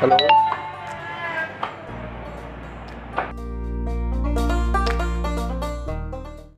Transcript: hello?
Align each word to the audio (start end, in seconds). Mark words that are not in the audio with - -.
hello? 0.00 0.18